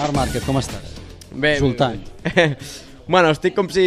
Marc 0.00 0.14
Márquez, 0.16 0.44
com 0.48 0.56
estàs? 0.56 0.94
Bé, 1.36 1.58
Sultan. 1.60 1.98
bueno, 3.12 3.34
estic 3.34 3.52
com 3.52 3.66
si, 3.68 3.82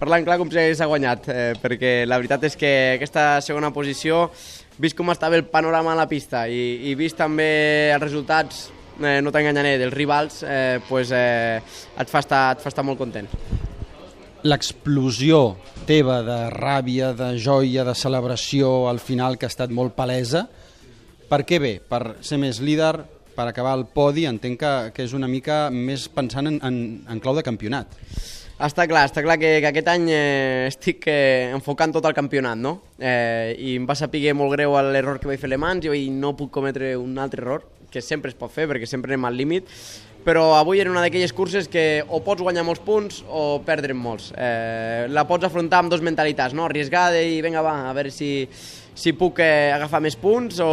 parlant 0.00 0.24
clar, 0.26 0.40
com 0.40 0.48
si 0.50 0.58
hagués 0.58 0.80
guanyat, 0.82 1.28
eh, 1.30 1.52
perquè 1.62 1.92
la 2.08 2.18
veritat 2.18 2.48
és 2.48 2.56
que 2.58 2.70
aquesta 2.96 3.38
segona 3.46 3.70
posició, 3.70 4.24
vist 4.82 4.98
com 4.98 5.12
estava 5.14 5.38
el 5.38 5.44
panorama 5.46 5.92
a 5.94 6.00
la 6.00 6.08
pista 6.10 6.48
i, 6.50 6.90
i 6.90 6.96
vist 6.98 7.20
també 7.20 7.46
els 7.94 8.02
resultats, 8.02 8.64
eh, 8.98 9.20
no 9.22 9.30
t'enganyaré, 9.30 9.76
dels 9.78 9.94
rivals, 9.94 10.40
eh, 10.42 10.80
pues, 10.88 11.14
eh, 11.14 11.62
et, 11.62 12.10
fa 12.10 12.24
estar, 12.24 12.42
et 12.56 12.66
fa 12.66 12.74
estar 12.74 12.86
molt 12.88 12.98
content. 12.98 13.30
L'explosió 14.50 15.44
teva 15.86 16.24
de 16.26 16.40
ràbia, 16.56 17.12
de 17.14 17.36
joia, 17.38 17.86
de 17.86 17.94
celebració 17.94 18.88
al 18.90 18.98
final 18.98 19.38
que 19.38 19.46
ha 19.46 19.54
estat 19.54 19.70
molt 19.70 19.94
palesa, 19.94 20.48
per 21.30 21.44
què 21.46 21.62
bé? 21.62 21.76
Per 21.86 22.16
ser 22.26 22.42
més 22.42 22.58
líder, 22.58 22.96
per 23.40 23.48
acabar 23.48 23.78
el 23.78 23.86
podi, 23.88 24.26
entenc 24.28 24.60
que, 24.60 24.74
que 24.92 25.06
és 25.06 25.16
una 25.16 25.28
mica 25.30 25.62
més 25.72 26.04
pensant 26.12 26.50
en, 26.50 26.60
en, 26.66 26.76
en 27.08 27.22
clau 27.24 27.36
de 27.38 27.44
campionat. 27.46 27.96
Està 28.60 28.84
clar, 28.84 29.06
està 29.08 29.22
clar 29.24 29.38
que, 29.40 29.54
que 29.64 29.68
aquest 29.70 29.88
any 29.88 30.10
eh, 30.12 30.66
estic 30.68 31.06
eh, 31.08 31.48
enfocant 31.56 31.94
tot 31.96 32.04
el 32.04 32.16
campionat, 32.16 32.60
no? 32.60 32.74
Eh, 33.00 33.56
I 33.56 33.78
em 33.80 33.86
va 33.88 33.96
saber 33.96 34.34
molt 34.36 34.52
greu 34.52 34.76
l'error 34.90 35.16
que 35.22 35.30
vaig 35.30 35.40
fer 35.40 35.48
a 35.48 35.54
Le 35.54 35.60
Mans 35.62 35.88
i 35.88 36.10
no 36.12 36.34
puc 36.36 36.52
cometre 36.52 36.92
un 37.00 37.16
altre 37.16 37.40
error, 37.40 37.64
que 37.90 38.04
sempre 38.04 38.28
es 38.28 38.36
pot 38.36 38.52
fer 38.52 38.68
perquè 38.68 38.86
sempre 38.86 39.14
anem 39.14 39.24
al 39.30 39.40
límit, 39.40 39.72
però 40.24 40.54
avui 40.58 40.80
era 40.80 40.90
una 40.90 41.00
d'aquelles 41.00 41.32
curses 41.32 41.68
que 41.68 42.02
o 42.08 42.20
pots 42.24 42.42
guanyar 42.44 42.64
molts 42.66 42.82
punts 42.84 43.22
o 43.28 43.60
perdre 43.64 43.94
molts. 43.96 44.30
Eh, 44.36 45.06
la 45.08 45.24
pots 45.28 45.48
afrontar 45.48 45.80
amb 45.80 45.92
dos 45.92 46.04
mentalitats, 46.04 46.54
no? 46.54 46.66
Arriesgada 46.68 47.22
i 47.22 47.40
vinga 47.44 47.62
va, 47.64 47.74
a 47.88 47.94
veure 47.96 48.12
si, 48.12 48.44
si 48.94 49.14
puc 49.16 49.40
eh, 49.40 49.70
agafar 49.72 50.02
més 50.04 50.18
punts 50.20 50.60
o, 50.60 50.68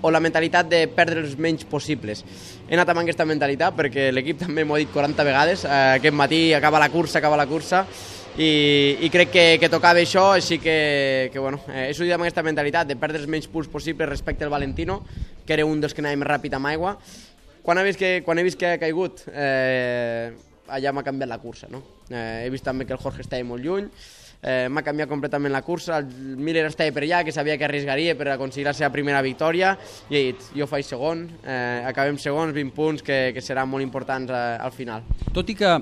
o 0.00 0.14
la 0.14 0.22
mentalitat 0.24 0.70
de 0.72 0.86
perdre 0.88 1.20
els 1.20 1.36
menys 1.36 1.68
possibles. 1.68 2.24
He 2.68 2.78
anat 2.78 2.94
amb 2.94 3.04
aquesta 3.04 3.28
mentalitat 3.28 3.76
perquè 3.76 4.08
l'equip 4.14 4.40
també 4.46 4.64
m'ho 4.64 4.78
ha 4.78 4.82
dit 4.82 4.92
40 4.94 5.28
vegades, 5.28 5.66
eh, 5.68 5.84
aquest 6.00 6.16
matí 6.16 6.42
acaba 6.56 6.80
la 6.80 6.88
cursa, 6.92 7.20
acaba 7.20 7.36
la 7.36 7.48
cursa, 7.50 7.84
i, 8.32 8.96
i 9.04 9.10
crec 9.12 9.28
que, 9.28 9.44
que 9.60 9.68
tocava 9.68 10.00
això, 10.00 10.30
així 10.38 10.56
que, 10.56 11.28
que 11.34 11.42
bueno, 11.42 11.60
eh, 11.68 11.90
he 11.90 11.92
sortit 11.92 12.14
amb 12.16 12.24
aquesta 12.24 12.44
mentalitat 12.46 12.88
de 12.88 12.96
perdre 12.96 13.20
els 13.20 13.28
menys 13.28 13.50
punts 13.52 13.68
possibles 13.68 14.08
respecte 14.08 14.46
al 14.46 14.54
Valentino, 14.54 15.02
que 15.44 15.52
era 15.52 15.66
un 15.68 15.82
dels 15.82 15.92
que 15.92 16.00
anava 16.00 16.16
més 16.16 16.30
ràpid 16.30 16.56
amb 16.56 16.70
aigua. 16.72 16.96
Quan 17.62 17.78
he 17.78 17.84
vist 17.86 18.00
que, 18.00 18.22
quan 18.26 18.38
he 18.38 18.46
vist 18.46 18.58
que 18.58 18.74
ha 18.74 18.80
caigut, 18.80 19.22
eh, 19.30 20.32
allà 20.72 20.92
m'ha 20.92 21.04
canviat 21.06 21.30
la 21.30 21.38
cursa. 21.38 21.68
No? 21.70 21.82
Eh, 22.10 22.42
he 22.46 22.50
vist 22.50 22.66
també 22.66 22.86
que 22.86 22.96
el 22.96 23.00
Jorge 23.02 23.22
estava 23.22 23.46
molt 23.46 23.62
lluny, 23.62 23.86
eh, 24.42 24.66
m'ha 24.68 24.82
canviat 24.82 25.08
completament 25.08 25.54
la 25.54 25.62
cursa, 25.62 26.00
el 26.02 26.36
Miller 26.42 26.66
estava 26.66 26.92
per 26.92 27.04
allà, 27.06 27.22
que 27.24 27.32
sabia 27.32 27.56
que 27.58 27.68
arriesgaria 27.68 28.16
per 28.18 28.32
aconseguir 28.34 28.66
la 28.66 28.74
seva 28.74 28.90
primera 28.90 29.22
victòria, 29.22 29.76
i 30.10 30.18
he 30.18 30.24
dit, 30.32 30.50
jo 30.58 30.66
faig 30.66 30.86
segon, 30.86 31.28
eh, 31.44 31.82
acabem 31.86 32.18
segons, 32.18 32.54
20 32.54 32.74
punts, 32.74 33.06
que, 33.06 33.30
que 33.34 33.44
seran 33.44 33.70
molt 33.70 33.86
importants 33.86 34.34
eh, 34.34 34.44
al 34.58 34.74
final. 34.74 35.06
Tot 35.32 35.48
i 35.48 35.58
que 35.58 35.76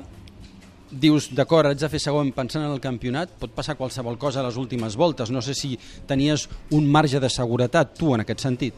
dius, 0.90 1.30
d'acord, 1.32 1.70
haig 1.70 1.80
de 1.80 1.88
fer 1.88 2.00
segon 2.02 2.32
pensant 2.36 2.66
en 2.66 2.74
el 2.74 2.80
campionat, 2.82 3.32
pot 3.40 3.52
passar 3.54 3.78
qualsevol 3.78 4.18
cosa 4.18 4.42
a 4.42 4.48
les 4.48 4.58
últimes 4.60 4.96
voltes. 4.98 5.30
No 5.30 5.40
sé 5.40 5.54
si 5.54 5.76
tenies 6.06 6.48
un 6.76 6.88
marge 6.90 7.20
de 7.22 7.30
seguretat, 7.30 7.94
tu, 7.96 8.14
en 8.14 8.26
aquest 8.26 8.42
sentit. 8.42 8.74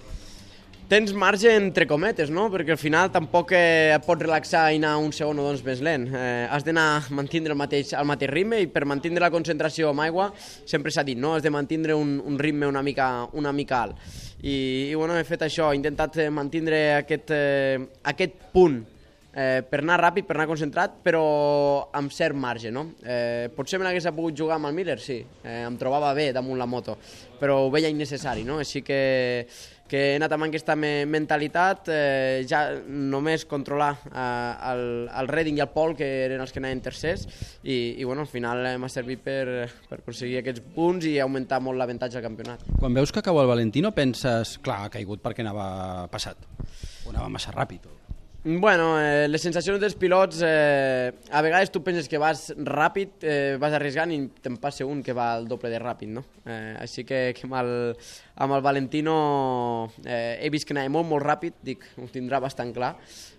Tens 0.92 1.14
marge 1.16 1.48
entre 1.56 1.86
cometes, 1.88 2.28
no? 2.28 2.50
Perquè 2.52 2.74
al 2.74 2.76
final 2.76 3.08
tampoc 3.08 3.54
eh, 3.56 3.94
et 3.94 4.02
pots 4.04 4.20
relaxar 4.20 4.66
i 4.74 4.76
anar 4.76 4.90
un 5.00 5.08
segon 5.16 5.38
o 5.40 5.46
dos 5.46 5.62
més 5.64 5.80
lent. 5.80 6.02
Eh, 6.12 6.42
has 6.52 6.66
d'anar 6.66 7.06
mantindre 7.16 7.54
el 7.54 7.56
mateix, 7.56 7.94
el 7.96 8.04
mateix 8.10 8.28
ritme 8.28 8.58
i 8.60 8.68
per 8.68 8.82
mantindre 8.84 9.24
la 9.24 9.30
concentració 9.32 9.88
amb 9.88 10.04
aigua 10.04 10.26
sempre 10.36 10.92
s'ha 10.92 11.00
dit, 11.08 11.16
no? 11.16 11.30
Has 11.32 11.46
de 11.46 11.54
mantindre 11.54 11.96
un, 11.96 12.18
un 12.20 12.36
ritme 12.36 12.68
una 12.68 12.84
mica, 12.84 13.06
una 13.32 13.54
mica 13.56 13.80
alt. 13.86 14.04
I, 14.42 14.52
i 14.90 14.92
bueno, 14.92 15.16
he 15.16 15.24
fet 15.24 15.46
això, 15.48 15.70
he 15.72 15.80
intentat 15.80 16.20
eh, 16.26 16.28
mantindre 16.28 16.82
aquest, 16.98 17.32
eh, 17.32 17.80
aquest 18.12 18.36
punt 18.52 18.82
eh, 19.34 19.62
per 19.68 19.80
anar 19.80 19.98
ràpid, 20.00 20.26
per 20.28 20.36
anar 20.36 20.48
concentrat, 20.50 20.98
però 21.04 21.24
amb 21.96 22.12
cert 22.12 22.36
marge, 22.36 22.72
no? 22.74 22.90
Eh, 23.02 23.50
potser 23.56 23.80
me 23.80 23.88
l'hagués 23.88 24.08
pogut 24.12 24.36
jugar 24.38 24.58
amb 24.58 24.70
el 24.70 24.76
Miller, 24.76 24.98
sí, 25.00 25.22
eh, 25.42 25.62
em 25.66 25.76
trobava 25.80 26.12
bé 26.14 26.32
damunt 26.32 26.60
la 26.60 26.68
moto, 26.68 26.98
però 27.40 27.62
ho 27.64 27.70
veia 27.72 27.90
innecessari, 27.92 28.44
no? 28.44 28.58
Així 28.62 28.82
que, 28.84 29.46
que 29.88 30.02
he 30.12 30.16
anat 30.16 30.32
amb 30.36 30.46
aquesta 30.46 30.76
me 30.76 30.92
mentalitat, 31.08 31.88
eh, 31.92 32.44
ja 32.48 32.62
només 32.86 33.46
controlar 33.48 33.90
eh, 34.12 34.72
el, 34.72 34.84
el 35.08 35.32
Redding 35.32 35.58
i 35.60 35.64
el 35.64 35.72
Pol, 35.72 35.96
que 35.96 36.08
eren 36.26 36.44
els 36.44 36.52
que 36.52 36.60
anaven 36.62 36.84
tercers, 36.84 37.26
i, 37.62 37.96
i 37.96 38.04
bueno, 38.04 38.26
al 38.26 38.30
final 38.30 38.64
eh, 38.68 38.76
m'ha 38.80 38.92
servit 38.92 39.24
per, 39.24 39.68
per 39.88 40.02
aconseguir 40.02 40.42
aquests 40.42 40.64
punts 40.76 41.08
i 41.08 41.16
augmentar 41.24 41.62
molt 41.64 41.80
l'avantatge 41.80 42.20
al 42.20 42.26
campionat. 42.28 42.68
Quan 42.78 43.00
veus 43.00 43.12
que 43.12 43.24
cau 43.24 43.40
el 43.40 43.50
Valentino 43.50 43.94
penses, 43.96 44.58
clar, 44.62 44.84
ha 44.86 44.92
caigut 44.92 45.24
perquè 45.24 45.44
anava 45.44 46.06
passat, 46.12 46.46
o 47.06 47.12
anava 47.14 47.32
massa 47.32 47.54
ràpid. 47.56 47.88
O... 47.88 48.01
Bueno, 48.44 49.00
eh, 49.00 49.28
les 49.30 49.38
sensacions 49.38 49.78
dels 49.78 49.94
pilots, 49.94 50.40
eh, 50.42 51.12
a 51.30 51.42
vegades 51.46 51.70
tu 51.70 51.78
penses 51.86 52.08
que 52.10 52.18
vas 52.18 52.48
ràpid, 52.58 53.22
eh, 53.22 53.54
vas 53.54 53.70
arriesgant 53.78 54.10
i 54.10 54.18
te'n 54.42 54.56
passa 54.58 54.82
un 54.82 54.98
que 55.06 55.14
va 55.14 55.28
al 55.36 55.46
doble 55.46 55.70
de 55.70 55.78
ràpid, 55.78 56.10
no? 56.10 56.24
Eh, 56.42 56.74
així 56.82 57.04
que, 57.06 57.20
que 57.38 57.46
amb, 57.46 57.54
el, 57.60 57.70
amb 58.34 58.56
el 58.58 58.66
Valentino 58.66 59.14
eh, 60.02 60.42
he 60.42 60.50
vist 60.50 60.66
que 60.66 60.74
anava 60.74 60.90
molt, 60.90 61.06
molt 61.06 61.22
ràpid, 61.22 61.62
dic, 61.62 61.86
ho 61.94 62.10
tindrà 62.10 62.42
bastant 62.42 62.74
clar, 62.74 62.96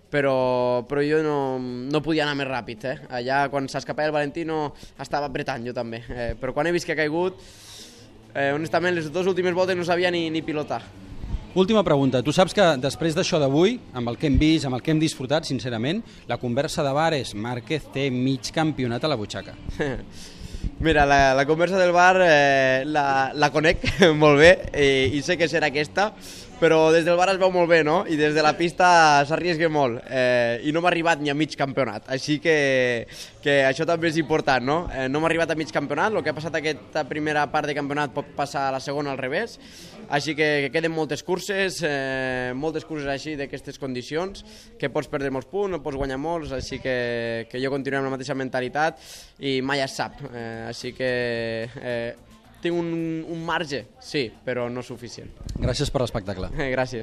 però, 0.08 0.88
però 0.88 1.04
jo 1.04 1.20
no, 1.20 1.38
no 1.60 2.00
podia 2.00 2.24
anar 2.24 2.40
més 2.40 2.48
ràpid, 2.48 2.88
eh? 2.88 2.98
Allà, 3.20 3.44
quan 3.52 3.68
s'escapava 3.68 4.08
el 4.08 4.16
Valentino, 4.16 4.70
estava 4.96 5.28
apretant 5.28 5.68
jo 5.68 5.76
també, 5.76 6.00
eh, 6.08 6.32
però 6.40 6.56
quan 6.56 6.64
he 6.64 6.72
vist 6.72 6.88
que 6.88 6.96
ha 6.96 7.02
caigut, 7.04 7.44
eh, 8.32 8.54
honestament, 8.56 8.96
les 8.96 9.12
dues 9.12 9.28
últimes 9.28 9.52
voltes 9.52 9.76
no 9.76 9.84
sabia 9.84 10.08
ni, 10.08 10.30
ni 10.32 10.40
pilotar. 10.40 11.03
Última 11.54 11.84
pregunta. 11.84 12.18
Tu 12.18 12.32
saps 12.34 12.50
que 12.50 12.64
després 12.82 13.14
d'això 13.14 13.38
d'avui, 13.38 13.76
amb 13.94 14.10
el 14.10 14.16
que 14.18 14.26
hem 14.26 14.40
vist, 14.40 14.66
amb 14.66 14.74
el 14.74 14.80
que 14.82 14.90
hem 14.90 14.98
disfrutat, 14.98 15.46
sincerament, 15.46 16.00
la 16.26 16.34
conversa 16.42 16.82
de 16.82 16.90
bar 16.90 17.12
és 17.14 17.30
Márquez 17.38 17.84
té 17.94 18.08
mig 18.10 18.50
campionat 18.50 19.06
a 19.06 19.10
la 19.12 19.14
butxaca. 19.14 19.54
Mira, 20.82 21.04
la, 21.06 21.30
la 21.38 21.44
conversa 21.46 21.78
del 21.78 21.92
bar 21.94 22.18
eh, 22.24 22.82
la, 22.90 23.30
la 23.38 23.52
conec 23.54 23.86
molt 24.24 24.42
bé 24.42 24.50
i, 24.74 25.14
i 25.14 25.22
sé 25.22 25.38
que 25.38 25.46
serà 25.46 25.70
aquesta, 25.70 26.08
però 26.60 26.92
des 26.92 27.04
del 27.04 27.16
bar 27.18 27.28
es 27.32 27.38
veu 27.40 27.50
molt 27.52 27.68
bé, 27.70 27.82
no? 27.86 28.02
I 28.08 28.16
des 28.18 28.34
de 28.36 28.42
la 28.44 28.54
pista 28.56 28.86
s'arriesga 29.28 29.68
molt. 29.72 30.02
Eh, 30.08 30.60
I 30.68 30.72
no 30.74 30.82
m'ha 30.82 30.90
arribat 30.92 31.20
ni 31.20 31.30
a 31.30 31.34
mig 31.34 31.56
campionat, 31.58 32.06
així 32.12 32.38
que, 32.42 33.06
que 33.42 33.58
això 33.66 33.86
també 33.88 34.10
és 34.10 34.18
important, 34.20 34.64
no? 34.64 34.78
Eh, 34.92 35.08
no 35.08 35.20
m'ha 35.20 35.30
arribat 35.30 35.52
a 35.52 35.58
mig 35.58 35.72
campionat, 35.74 36.14
el 36.14 36.22
que 36.22 36.32
ha 36.32 36.36
passat 36.36 36.60
aquesta 36.60 37.04
primera 37.08 37.44
part 37.52 37.68
de 37.70 37.76
campionat 37.76 38.14
pot 38.14 38.30
passar 38.36 38.68
a 38.68 38.74
la 38.74 38.82
segona 38.82 39.12
al 39.12 39.20
revés, 39.20 39.58
així 40.08 40.34
que, 40.36 40.48
que 40.66 40.72
queden 40.74 40.92
moltes 40.92 41.24
curses, 41.24 41.80
eh, 41.84 42.52
moltes 42.54 42.84
curses 42.84 43.08
així 43.10 43.34
d'aquestes 43.40 43.80
condicions, 43.80 44.44
que 44.78 44.92
pots 44.92 45.10
perdre 45.10 45.32
molts 45.34 45.48
punts, 45.50 45.78
o 45.78 45.82
pots 45.84 45.98
guanyar 45.98 46.20
molts, 46.20 46.52
així 46.56 46.78
que, 46.82 47.48
que 47.50 47.62
jo 47.62 47.72
continuo 47.72 48.02
amb 48.02 48.10
la 48.10 48.16
mateixa 48.18 48.36
mentalitat 48.38 49.00
i 49.40 49.58
mai 49.64 49.82
es 49.84 49.96
sap. 49.96 50.20
Eh, 50.30 50.68
així 50.68 50.92
que 50.96 51.10
eh, 51.80 52.14
tinc 52.64 52.78
un, 52.80 52.90
un 53.30 53.44
marge, 53.44 53.84
sí, 54.02 54.26
però 54.44 54.66
no 54.72 54.82
suficient. 54.86 55.30
Gràcies 55.60 55.92
per 55.92 56.02
l'espectacle. 56.04 56.50
Gràcies. 56.74 57.02